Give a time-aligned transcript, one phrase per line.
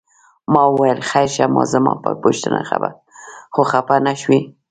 [0.53, 2.59] ما وویل خیر شه زما په پوښتنه
[3.53, 4.39] خو خپه نه شوې؟